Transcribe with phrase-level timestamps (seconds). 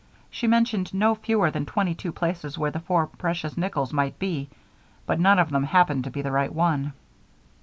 [0.31, 4.49] She mentioned no fewer than twenty two places where the four precious nickels might be,
[5.05, 6.93] but none of them happened to be the right one.